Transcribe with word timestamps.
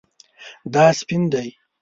دا 0.73 0.85
سپین 0.99 1.23
دی 1.31 1.47